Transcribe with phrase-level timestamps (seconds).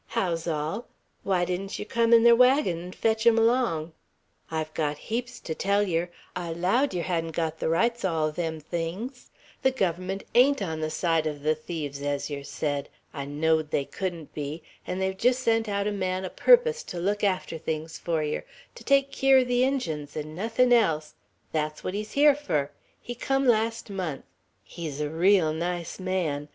[0.17, 0.87] How's all?
[1.21, 3.93] Why didn't yer come in ther wagon 'n' fetch 'em 'long?
[4.49, 6.09] I've got heaps ter tell yer.
[6.35, 9.29] I allowed yer hadn't got the rights o' all them things.
[9.61, 12.89] The Guvvermunt ain't on the side o' the thieves, as yer said.
[13.13, 16.97] I knowed they couldn't be,' an' they've jest sent out a man a purpose to
[16.99, 18.43] look after things fur yer,
[18.73, 21.13] to take keer o' the Injuns 'n' nothin' else.
[21.51, 22.71] That's what he's here fur.
[22.99, 24.25] He come last month;
[24.63, 26.47] he's a reel nice man.